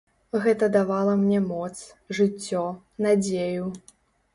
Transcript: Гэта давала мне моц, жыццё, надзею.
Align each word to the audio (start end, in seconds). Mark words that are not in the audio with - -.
Гэта 0.45 0.69
давала 0.77 1.13
мне 1.21 1.39
моц, 1.51 1.85
жыццё, 2.21 2.67
надзею. 3.09 3.75